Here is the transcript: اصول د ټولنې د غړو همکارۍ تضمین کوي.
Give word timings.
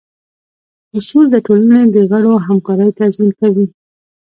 اصول 0.97 1.25
د 1.31 1.35
ټولنې 1.45 1.81
د 1.95 1.97
غړو 2.11 2.33
همکارۍ 2.47 2.89
تضمین 2.99 3.31
کوي. 3.39 3.65